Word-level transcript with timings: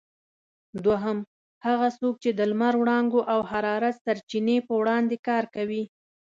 دوهم: 0.85 1.17
هغه 1.65 1.87
څوک 1.99 2.15
چې 2.23 2.29
د 2.33 2.39
لمر 2.51 2.73
وړانګو 2.77 3.21
او 3.33 3.39
حرارت 3.51 3.95
سرچینې 4.05 4.57
په 4.67 4.73
وړاندې 4.81 5.17
کار 5.27 5.43
کوي؟ 5.55 5.83